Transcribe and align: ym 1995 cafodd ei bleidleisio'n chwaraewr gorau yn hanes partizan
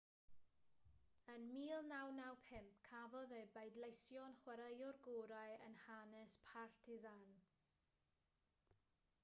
ym 1.33 1.41
1995 1.57 2.79
cafodd 2.87 3.35
ei 3.41 3.49
bleidleisio'n 3.57 4.33
chwaraewr 4.39 4.97
gorau 5.09 5.55
yn 5.67 5.77
hanes 5.83 6.39
partizan 6.49 7.29